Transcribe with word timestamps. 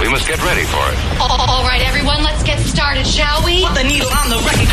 We 0.00 0.08
must 0.08 0.26
get 0.26 0.42
ready 0.42 0.64
for 0.64 0.80
it. 0.80 0.98
All 1.20 1.62
right, 1.64 1.82
everyone, 1.82 2.22
let's 2.22 2.42
get 2.42 2.58
started, 2.58 3.06
shall 3.06 3.44
we? 3.44 3.66
Put 3.66 3.74
the 3.74 3.84
needle 3.84 4.08
on 4.08 4.30
the 4.30 4.36
record. 4.48 4.68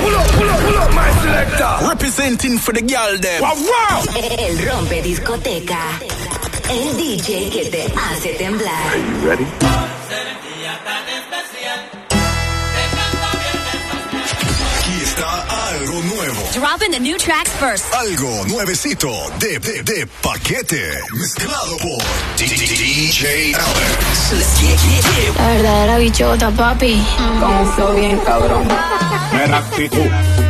Pull 0.00 0.16
up, 0.16 0.26
pull 0.34 0.48
up, 0.50 0.60
pull 0.60 0.78
up, 0.78 0.92
my 0.92 1.10
selector. 1.22 1.86
Representing 1.86 2.58
for 2.58 2.72
the 2.72 2.82
girl 2.82 3.16
them. 3.16 3.42
Wow, 3.42 3.54
wow. 3.54 4.02
El 4.16 4.58
rompe 4.58 5.02
discoteca. 5.02 6.00
El 6.68 6.96
DJ 6.96 7.48
que 7.48 7.70
te 7.70 7.92
hace 7.94 8.34
temblar. 8.34 8.96
You 8.96 9.28
ready? 9.28 9.89
Algo 15.90 16.02
nuevo. 16.14 16.40
Dropping 16.52 16.92
the 16.92 17.00
new 17.00 17.16
tracks 17.18 17.50
first. 17.58 17.84
Algo 17.94 18.46
nuevecito 18.46 19.10
de, 19.38 19.58
de, 19.58 19.82
de 19.82 20.06
paquete. 20.22 21.00
Mezclado 21.14 21.76
por 21.78 21.98
DJ 22.36 23.54
Alex. 23.54 25.36
La 25.36 25.48
verdadera 25.48 25.98
bichota, 25.98 26.50
papi. 26.50 27.04
Con 27.40 27.50
un 27.50 27.72
flow 27.74 27.94
bien 27.94 28.18
cabrón. 28.20 28.68
Mera 29.32 29.58
actitud, 29.58 30.06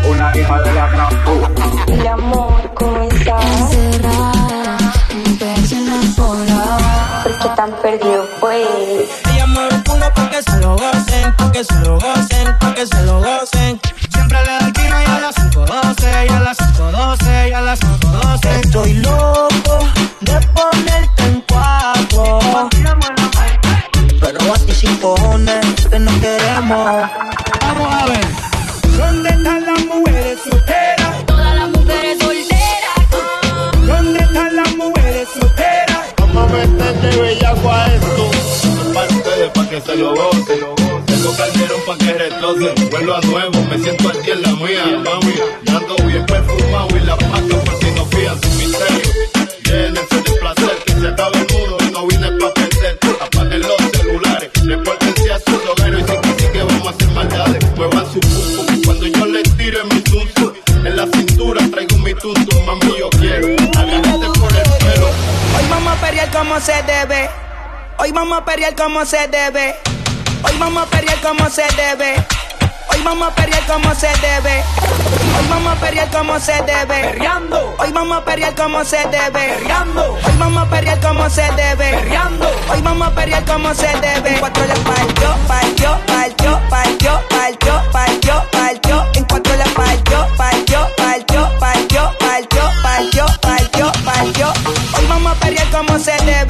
una 0.09 0.37
hija 0.37 0.63
de 0.63 0.75
la 0.75 0.89
gran 0.89 1.25
puta. 1.25 1.67
Mi 1.87 2.07
amor, 2.07 2.75
¿cómo 2.75 3.03
estás? 3.03 3.45
Encerrada. 3.73 4.41
¿Por 7.23 7.39
qué 7.39 7.49
tan 7.57 7.73
perdido, 7.81 8.29
pues? 8.41 8.67
Ella 9.33 9.47
mueve 9.47 9.75
el 9.75 9.85
culo 9.85 10.15
pa' 10.15 10.31
que 10.31 10.43
se 10.43 10.57
lo 10.59 10.77
gocen, 10.77 11.37
pa' 11.37 11.53
que 11.53 11.65
se 11.65 11.75
lo 11.81 11.99
gocen, 11.99 12.59
pa' 12.59 12.75
que 12.75 12.87
se 12.87 13.03
lo 13.03 13.21
gocen. 13.21 13.50
Vamos 26.71 27.95
a 27.95 28.07
ver. 28.07 28.27
¿Dónde 28.97 29.29
están 29.29 29.67
las 29.67 29.87
mujeres 29.87 30.39
solteras? 30.49 31.27
Todas 31.27 31.57
las 31.57 31.69
mujeres 31.71 32.19
solteras. 32.21 33.87
¿Dónde 33.87 34.21
están 34.21 34.55
las 34.55 34.77
mujeres 34.77 35.29
solteras? 35.35 36.15
Vamos 36.19 36.53
a 36.53 36.55
meterle 36.55 37.23
bellaco 37.23 37.73
a 37.73 37.87
esto. 37.87 38.31
Para 38.95 39.09
ustedes, 39.09 39.51
para 39.51 39.69
que 39.69 39.81
se 39.81 39.97
lo 39.97 40.15
gocen. 40.15 40.61
Tengo 41.07 41.37
calderón 41.37 41.81
para 41.87 41.99
que 41.99 42.13
retrocen. 42.13 42.91
Vuelvo 42.91 43.15
a 43.15 43.21
nuevo, 43.21 43.67
me 43.69 43.79
siento 43.79 44.09
aquí 44.09 44.31
en 44.31 44.43
la 44.43 44.50
como 68.81 69.05
se 69.05 69.29
debe. 69.29 69.77
Hoy 70.43 70.57
vamos 70.59 70.85
a 70.85 70.87
pelear 70.87 71.21
como 71.21 71.51
se 71.51 71.65
debe. 71.77 72.15
Hoy 72.89 73.03
vamos 73.05 73.29
a 73.29 73.35
pelear 73.35 73.67
como 73.67 73.95
se 73.95 74.07
debe. 74.23 74.65
Hoy 75.37 75.47
vamos 75.51 75.77
a 75.77 75.81
pelear 75.81 76.11
como 76.11 76.41
se 76.41 76.63
debe. 76.63 77.13
Hoy 77.79 77.93
vamos 77.93 78.17
a 78.17 78.25
pelear 78.25 78.55
como 78.55 78.83
se 78.83 78.97
debe. 79.11 79.53
Hoy 80.31 80.35
vamos 80.39 80.63
a 80.63 80.71
pelear 80.71 80.99
como 81.01 81.29
se 81.29 81.43
debe. 81.43 81.95
Hoy 82.71 82.81
vamos 82.81 83.09
a 83.09 83.15
pelear 83.15 83.45
como 83.45 83.75
se 83.75 83.87
debe. 83.87 84.31
En 84.31 84.39
cuatro 84.41 84.65
la 84.67 84.75
partió, 84.77 85.37
partió, 85.47 86.01
partió, 86.07 86.61
partió, 86.71 87.21
partió, 87.29 87.83
partió, 87.93 88.45
partió. 88.51 89.07
En 89.13 89.25
cuatro 89.25 89.57
la 89.57 89.65
partió, 89.75 90.27
partió, 90.39 90.89
partió, 90.97 91.51
partió, 91.59 92.13
partió, 92.23 92.73
partió, 92.83 93.27
partió, 93.43 93.93
partió. 94.07 94.53
Hoy 94.97 95.07
vamos 95.07 95.33
a 95.33 95.35
pelear 95.35 95.69
como 95.71 95.99
se 95.99 96.13
debe. 96.25 96.50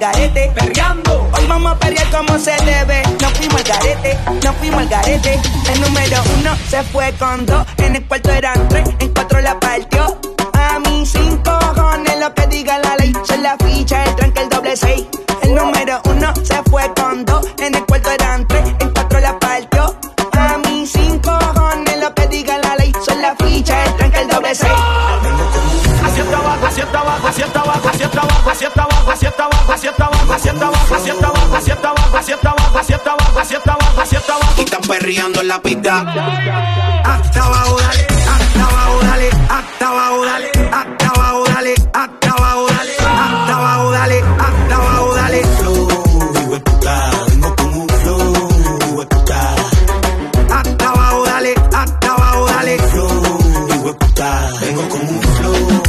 Garete. 0.00 0.50
Perreando. 0.54 1.30
Hoy 1.36 1.46
vamos 1.46 1.72
a 1.72 1.78
pelear 1.78 2.10
como 2.10 2.38
se 2.38 2.52
debe. 2.64 3.02
No 3.20 3.28
fuimos 3.30 3.60
al 3.60 3.64
garete, 3.64 4.18
no 4.42 4.52
fuimos 4.54 4.80
al 4.80 4.88
garete. 4.88 5.38
El 5.72 5.80
número 5.80 6.22
uno 6.40 6.56
se 6.68 6.82
fue 6.84 7.12
con 7.18 7.46
dos. 7.46 7.64
En 7.76 7.94
el 7.94 8.04
cuarto 8.06 8.30
eran 8.30 8.68
tres, 8.68 8.88
en 8.98 9.12
cuatro 9.12 9.40
la 9.40 9.60
partió. 9.60 10.18
A 10.54 10.78
mí 10.80 11.04
cinco 11.06 11.56
cojones 11.74 12.18
lo 12.18 12.34
que 12.34 12.46
diga 12.48 12.78
la 12.78 12.96
ley. 12.96 13.12
Son 13.24 13.42
la 13.42 13.56
ficha, 13.58 14.04
el 14.04 14.16
tranque, 14.16 14.40
el 14.40 14.48
doble 14.48 14.76
seis. 14.76 15.06
El 15.42 15.54
número 15.54 16.00
uno 16.06 16.32
se 16.42 16.60
fue 16.70 16.90
con 16.94 17.24
dos. 17.24 17.46
Hacia 30.40 30.52
abajo, 30.52 30.94
hacia 30.94 31.12
abajo, 31.12 31.30
abajo, 31.34 31.74
abajo, 31.74 31.84
abajo, 31.84 32.34
abajo, 33.36 34.32
abajo. 34.32 34.54
Y 34.56 34.60
están 34.62 34.80
perreando 34.82 35.40
en 35.40 35.48
la 35.48 35.60
pista. 35.60 36.00
Hasta 37.04 37.44
abajo, 37.44 37.76
dale, 37.78 38.06
hasta 38.30 38.64
abajo, 38.64 39.00
dale, 39.02 39.30
hasta 39.48 39.88
abajo, 39.88 40.24
dale, 40.24 40.50
hasta 40.72 41.08
abajo, 41.08 41.44
dale, 41.44 41.74
hasta 41.92 42.30
abajo, 42.30 42.66
dale, 42.68 42.92
hasta 43.00 43.54
abajo, 43.54 43.90
dale, 43.90 44.24
hasta 44.38 44.74
abajo, 44.76 45.14
dale. 45.14 45.42
Vengo 47.28 47.56
con 47.56 47.74
un 47.74 47.88
flow. 47.88 49.06
Hasta 50.50 50.88
abajo, 50.88 51.24
dale, 51.26 51.54
hasta. 51.72 52.00
Flow. 52.90 53.96
Vengo 54.60 54.88
con 54.88 55.00
un 55.00 55.22
flow, 55.22 55.80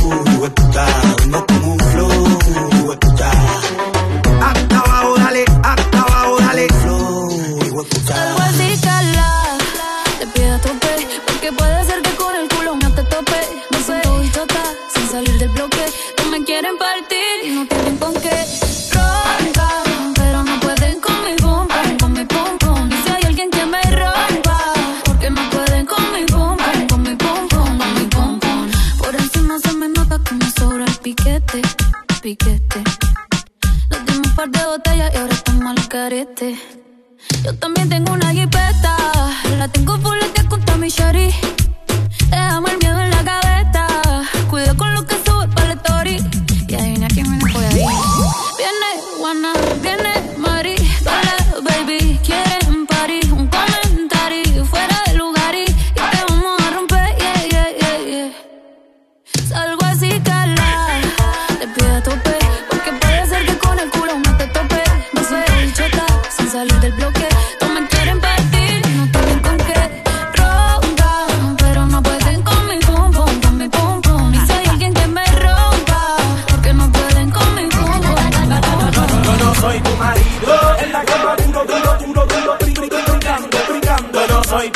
tu 79.83 79.95
marido. 79.97 80.53
En 80.79 80.91
la 80.91 81.03
cama 81.05 81.35
duro, 81.35 81.65
duro, 81.65 81.97
duro, 81.99 82.25
duro, 82.25 82.57
brin, 82.59 82.73
brin, 82.73 82.89
brin, 82.89 83.05
brincando, 83.05 83.57
brincando. 83.69 84.27
No 84.27 84.43
soy. 84.43 84.71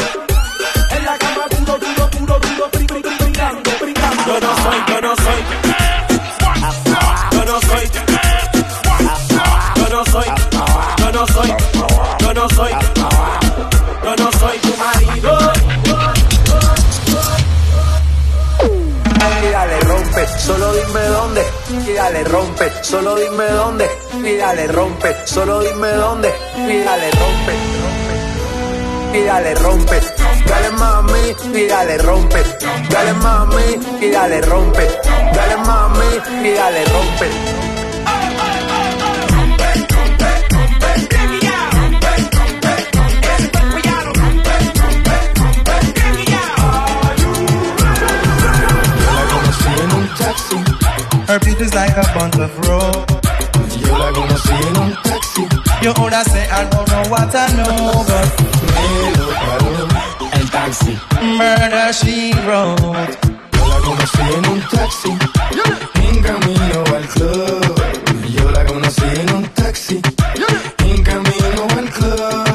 En 0.91 1.05
la 1.05 1.17
cama 1.17 1.45
duro, 1.51 1.77
duro, 1.79 2.09
duro, 2.17 2.39
duro, 2.39 2.69
brin, 2.71 2.87
brin, 2.87 3.01
brin, 3.01 3.17
brincando, 3.17 3.71
brincando. 3.81 4.39
No 4.41 4.51
soy, 4.63 4.79
yo 4.87 5.01
no 5.01 5.15
soy. 5.15 5.41
Yo 7.35 7.45
no 7.45 7.61
soy. 7.61 7.85
Yo 9.75 9.89
no 9.89 10.05
soy. 10.05 10.27
Yo 10.97 11.11
no 11.11 11.27
soy. 11.27 11.49
Yo 12.19 12.33
no 12.33 12.49
soy. 12.49 12.71
Yo 14.03 14.15
no 14.15 14.31
soy 14.39 14.57
tu 14.59 14.71
marido. 14.77 15.31
Dale, 19.19 19.51
dale, 19.51 19.79
rompe, 19.81 20.27
solo 20.39 20.73
dime 20.73 21.01
dónde 21.01 21.43
y 21.87 21.93
dale 21.93 22.23
rompe, 22.25 22.71
solo 22.83 23.15
dime 23.15 23.45
dónde 23.45 23.89
y 24.25 24.37
dale 24.37 24.67
rompe, 24.67 25.15
solo 25.25 25.59
dime 25.59 25.89
dónde 25.89 26.33
y 26.57 26.83
dale 26.83 27.11
rompe. 27.11 27.53
Y 29.13 29.23
dale 29.23 29.55
rompe, 29.55 30.01
dale 30.47 30.69
mami 30.71 31.35
y 31.53 31.67
dale 31.67 31.97
rompe, 31.99 32.43
dale 32.89 33.13
mami 33.13 33.79
y 34.01 34.09
dale 34.09 34.41
rompe, 34.41 34.87
dale 35.33 35.57
mami 35.57 36.05
y 36.43 36.53
dale 36.53 36.85
rompe. 36.85 37.29
Her 51.27 51.39
beauty's 51.39 51.73
like 51.73 51.97
a 51.97 52.03
bunch 52.13 52.35
of 52.35 52.67
rope. 52.67 53.14
You 55.85 55.93
older 55.99 56.23
say 56.23 56.49
I 56.49 56.67
don't 56.67 56.87
know 56.89 57.03
what 57.11 57.35
I 57.35 57.45
know, 57.57 58.03
but 58.09 58.27
Me 58.73 58.87
lo 59.19 59.27
paró 59.45 59.69
el 60.33 60.49
taxi. 60.49 60.93
murder 61.37 61.93
she 61.93 62.33
wrote. 62.45 63.13
Yo 63.53 63.67
la 63.71 63.77
conocí 63.85 64.23
en 64.37 64.45
un 64.53 64.61
taxi. 64.73 65.11
En 66.07 66.15
camino 66.23 66.79
al 66.97 67.05
club. 67.13 67.75
Yo 68.35 68.49
la 68.49 68.65
conocí 68.65 69.03
en 69.21 69.29
un 69.35 69.43
taxi. 69.59 70.01
En 70.89 71.03
camino 71.03 71.61
al 71.77 71.89
club. 71.91 72.47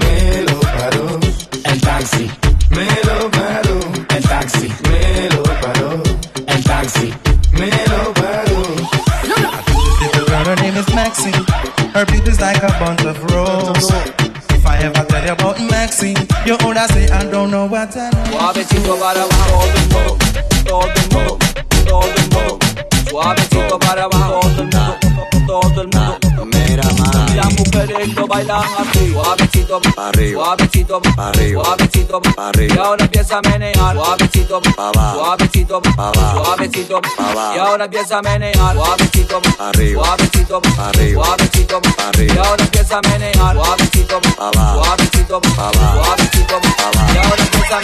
Me 0.00 0.42
lo 0.48 0.58
paró 0.76 1.06
el 1.70 1.80
taxi. 1.80 2.28
Me 2.70 2.86
lo 3.08 3.30
paró 3.30 3.35
Beauty's 12.26 12.40
like 12.40 12.60
a 12.60 12.66
bunch 12.80 13.04
of 13.04 13.22
roses. 13.30 13.88
If 14.50 14.66
I 14.66 14.78
ever 14.78 15.04
tell 15.04 15.24
you 15.24 15.30
about 15.30 15.60
Maxine, 15.70 16.16
you 16.44 16.56
older 16.64 16.84
say 16.88 17.06
I 17.06 17.22
don't 17.30 17.52
know 17.52 17.66
what 17.66 17.96
I 17.96 18.10
know. 18.10 20.25
Lo 28.26 28.34
bailan 28.34 28.64
así, 28.78 29.12
suavecito, 29.12 29.80
Pa' 29.94 30.08
arriba. 30.08 30.44
suavecito, 30.44 31.00
Pa' 31.00 31.28
arriba. 31.28 31.64
suavecito, 31.64 32.20
Pa' 32.20 32.48
arriba. 32.48 32.74
Y 32.74 32.78
ahora 32.78 33.04
empieza 33.04 33.38
a 33.38 33.42
menear, 33.42 33.96
suavecito, 33.96 34.60
Pa' 34.60 34.88
abajo. 34.88 35.18
suavecito, 35.18 35.82
Pa' 35.82 36.08
abajo. 36.08 36.44
suavecito, 36.44 37.00
Pa' 37.00 37.30
abajo. 37.30 37.54
Y 37.54 37.58
ahora 37.58 37.84
empieza 37.84 38.18
a 38.18 38.22
menear, 38.22 38.74
suavecito, 38.76 39.40
arriba. 39.58 40.04
suavecito, 40.04 40.60
Pa' 40.62 40.88
arriba. 40.88 41.24
suavecito, 41.24 41.80
Pa' 41.82 42.08
arriba. 42.08 42.34
Y 42.34 42.38
ahora 42.38 42.64
empieza 42.64 42.98
a 42.98 43.02
menear, 43.02 43.54
suavecito, 43.56 44.20
Pa' 44.20 44.48
abajo. 44.48 44.84
suavecito, 44.84 45.40
Pa' 45.40 45.68
abajo. 45.68 46.04
suavecito, 46.04 46.60
Pa' 46.60 46.88
abajo. 46.88 47.14
Y 47.14 47.18
ahora 47.18 47.42
empieza 47.42 47.76
a 47.76 47.80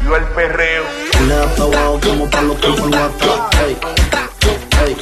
Viva 0.00 0.18
el 0.18 0.24
perreo. 0.24 0.84
Una 1.20 1.44
pa' 1.56 1.62
abajo 1.64 2.00
como 2.04 2.30
pa' 2.30 2.42
los 2.42 2.56
que 2.58 2.68
van 2.68 2.94
a 2.94 3.04
atrás. 3.06 3.40
Ey, 3.66 3.76
ey. 4.86 4.96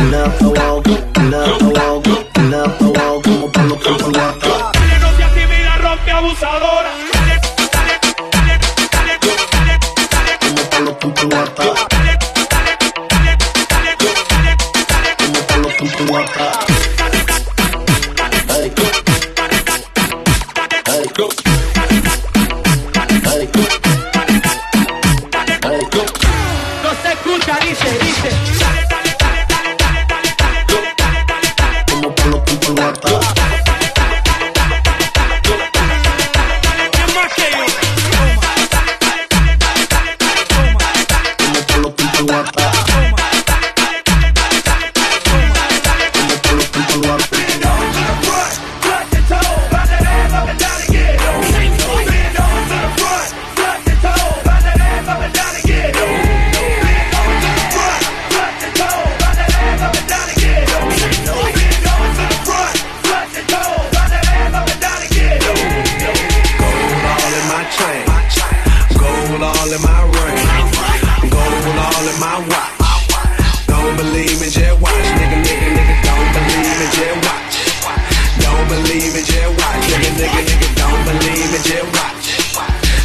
Una 0.00 0.24
pa' 0.24 0.46
abajo, 0.48 0.82
una 1.16 1.72
pa' 1.74 2.09
como 3.98 4.12
pa' 4.12 4.12
los 4.12 4.12
que 4.12 4.18
van 4.18 4.20
a 4.20 4.30
atrás. 4.30 5.50
no 5.64 5.78
rompe 5.88 6.10
abusadora. 6.10 6.79
All 69.60 69.72
in 69.72 69.82
my 69.82 70.00
ring, 70.16 70.40
gold 71.28 71.76
all 71.84 72.06
in 72.08 72.16
my 72.16 72.36
watch. 72.48 72.80
Don't 73.68 73.94
believe 74.00 74.40
me, 74.40 74.48
just 74.48 74.80
watch, 74.80 75.06
nigga, 75.20 75.36
nigga, 75.44 75.68
nigga. 75.76 75.94
Don't 76.08 76.28
believe 76.32 76.76
me, 76.80 76.86
just 76.96 77.20
watch. 77.28 77.54
Don't 78.40 78.66
believe 78.72 79.12
me, 79.12 79.20
just 79.20 79.52
watch, 79.60 79.84
nigga, 79.92 80.10
nigga, 80.16 80.40
nigga. 80.48 80.68
Don't 80.80 81.02
believe 81.08 81.48
me, 81.52 81.58
just 81.68 81.88
watch. 81.92 82.26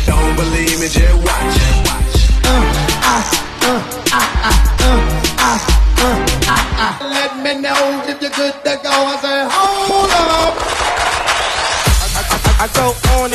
Don't 0.07 0.33
believe 0.39 0.79
me, 0.79 0.87
just 0.87 1.17
watch. 1.27 1.55
Let 7.15 7.31
me 7.43 7.51
know 7.59 7.81
if 8.07 8.21
you're 8.21 8.31
good 8.31 8.55
to 8.63 8.73
go. 8.81 8.95
I 8.95 9.17
say, 9.23 9.43
hold 9.51 10.11
up. 10.23 10.55
I 12.57 12.67
go 12.73 12.95
on 13.19 13.25
and 13.25 13.33
on. 13.33 13.34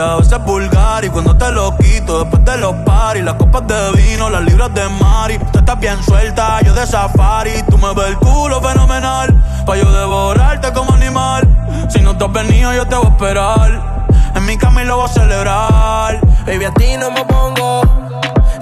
a 0.00 0.16
veces 0.16 0.38
vulgar. 0.44 1.04
Y 1.04 1.10
cuando 1.10 1.36
te 1.36 1.50
lo 1.52 1.76
quito, 1.76 2.24
después 2.24 2.44
de 2.44 2.56
los 2.58 2.74
paris, 2.86 3.22
las 3.22 3.34
copas 3.34 3.66
de 3.66 3.92
vino, 3.92 4.30
las 4.30 4.42
libras 4.42 4.72
de 4.74 4.88
Mari. 4.88 5.38
Tú 5.52 5.58
estás 5.58 5.78
bien 5.78 6.02
suelta, 6.02 6.60
yo 6.62 6.74
de 6.74 6.86
safari. 6.86 7.62
Tú 7.68 7.78
me 7.78 7.92
ves 7.94 8.08
el 8.08 8.16
culo 8.16 8.60
fenomenal, 8.60 9.34
pa' 9.66 9.76
yo 9.76 9.90
devorarte 9.92 10.72
como 10.72 10.92
animal. 10.92 11.46
Si 11.88 12.00
no 12.00 12.16
te 12.16 12.24
has 12.24 12.32
venido, 12.32 12.72
yo 12.72 12.86
te 12.86 12.96
voy 12.96 13.06
a 13.06 13.10
esperar. 13.10 14.06
En 14.34 14.46
mi 14.46 14.56
cama 14.56 14.82
y 14.82 14.86
lo 14.86 14.96
voy 14.96 15.06
a 15.06 15.12
celebrar. 15.12 16.20
Baby, 16.46 16.64
a 16.64 16.74
ti 16.74 16.96
no 16.98 17.10
me 17.10 17.24
pongo, 17.24 17.82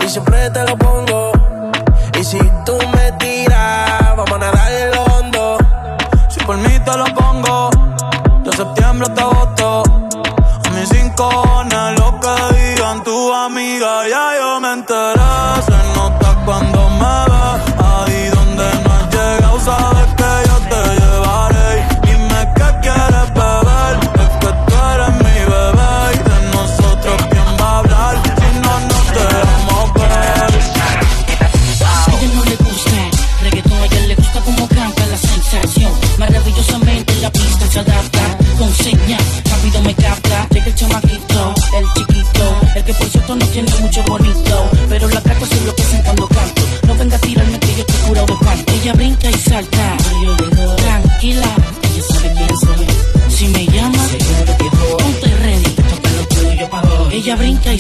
y 0.04 0.09
siempre 0.09 0.50
te 0.50 0.64
lo 0.64 0.76
pongo. 0.76 1.33
Y 2.18 2.25
si 2.25 2.38
tú 2.64 2.76
me 2.95 3.12
tiras, 3.12 4.16
vamos 4.16 4.33
a 4.33 4.38
nadar 4.38 4.73
en 4.73 4.90
lo 4.90 5.02
hondo. 5.04 5.59
Si 6.28 6.40
por 6.40 6.57
mí 6.57 6.78
te 6.85 6.97
lo 6.97 7.04
pongo, 7.14 7.71
de 8.45 8.52
septiembre 8.52 9.07
hasta 9.09 9.23
agosto. 9.23 9.88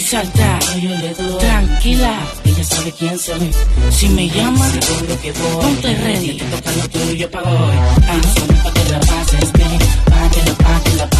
saltar. 0.08 0.58
Tranquila, 1.38 2.18
ella 2.44 2.64
sabe 2.64 2.92
quién 2.92 3.18
soy. 3.18 3.50
Si 3.90 4.08
me 4.08 4.28
llaman, 4.28 4.70
seguro 4.82 5.20
que 5.20 5.32
voy. 5.32 5.62
Ponte 5.62 5.94
ready, 5.96 6.38
te 6.38 6.44
toca 6.46 6.70
lo 6.72 6.88
tuyo 6.88 7.30
para 7.30 7.50
hoy. 7.50 7.76
Ah, 7.76 8.00
Tan 8.06 8.22
solo 8.34 8.62
para 8.62 8.74
que 8.74 8.90
la 8.90 9.00
pases 9.00 9.52
bien, 9.52 9.78
para 10.06 11.17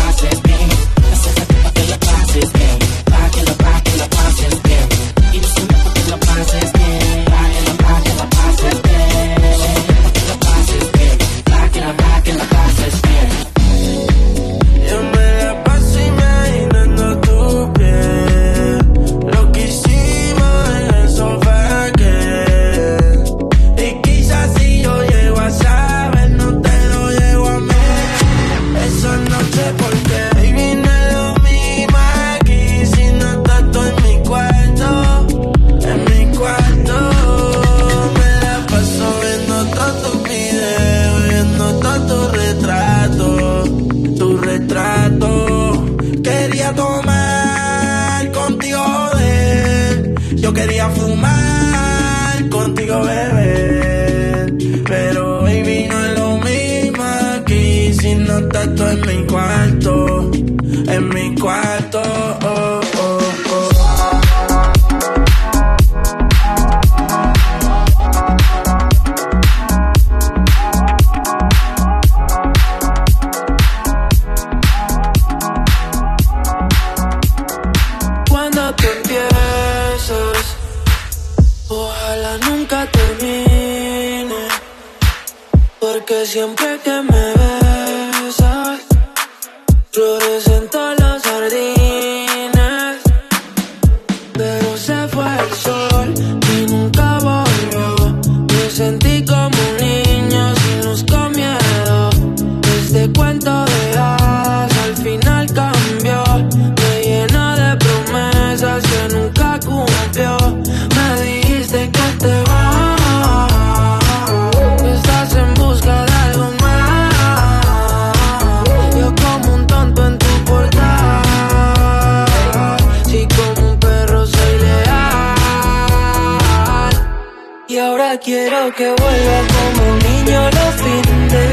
Que 128.77 128.85
vuelva 128.85 129.39
como 129.55 129.93
un 129.93 129.99
niño 129.99 130.41
lo 130.43 130.85
viste. 130.85 131.53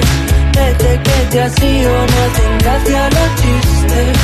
Desde 0.51 1.01
que 1.01 1.27
te 1.31 1.41
has 1.41 1.63
ido 1.63 1.91
no 1.91 2.17
hacen 2.25 2.57
gracia 2.59 3.09
los 3.09 3.35
chistes. 3.41 4.17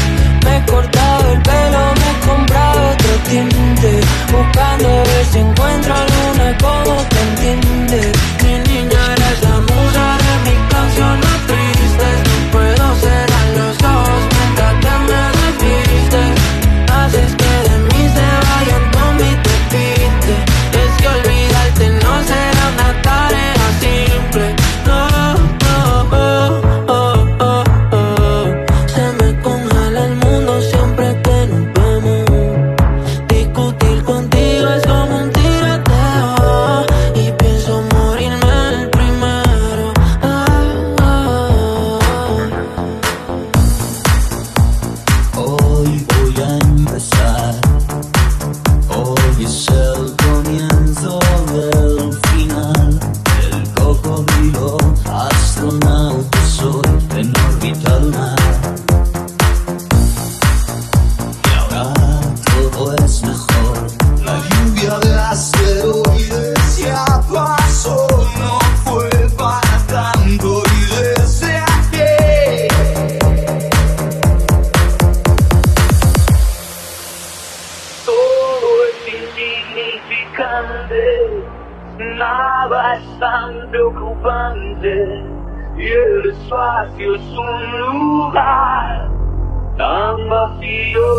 Me 0.44 0.58
he 0.58 0.66
cortado 0.66 1.32
el 1.32 1.42
pelo, 1.42 1.94
me 1.96 2.12
he 2.12 2.28
comprado 2.28 2.92
otro 2.92 3.14
tinte. 3.30 4.02
Buscando 4.32 4.90
a 4.90 5.04
ver 5.04 5.26
si 5.32 5.40
encuentro 5.40 5.94
alguna 5.96 6.58
como 6.58 6.96
te 7.08 7.22
entiende. 7.22 8.12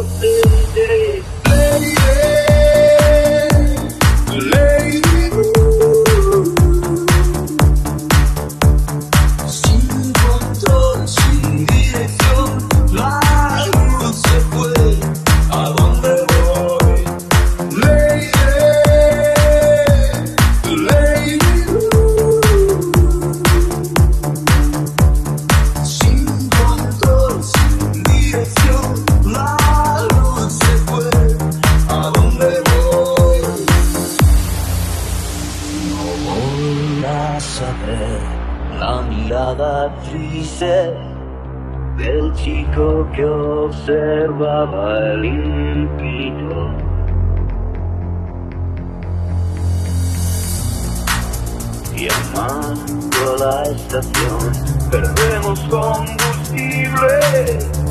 Vacío 0.03 0.52
la 38.83 39.01
mirada 39.03 39.95
triste 40.11 40.93
del 41.97 42.33
chico 42.35 43.07
que 43.15 43.25
observaba 43.25 44.99
el 45.13 45.25
infinito. 45.25 46.59
Llamando 51.95 53.21
a 53.31 53.39
la 53.45 53.63
estación, 53.71 54.43
perdemos 54.91 55.61
combustible 55.71 57.21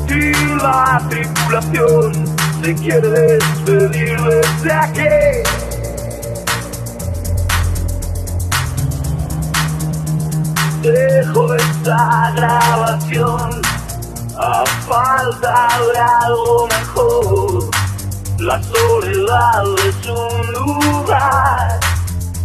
y 0.08 0.62
la 0.62 1.00
tripulación 1.08 2.12
se 2.62 2.74
quiere 2.74 3.08
despedir 3.08 4.20
desde 4.20 4.72
aquí. 4.72 5.71
Dejo 10.82 11.54
esta 11.54 12.32
grabación 12.34 13.62
a 14.36 14.64
falta 14.88 15.68
de 15.92 15.98
algo 16.26 16.66
mejor. 16.66 17.70
La 18.40 18.60
soledad 18.60 19.62
es 19.86 20.06
un 20.06 20.52
lugar 20.52 21.78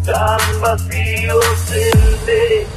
tan 0.05 0.61
vacío 0.61 1.39
senté. 1.65 2.76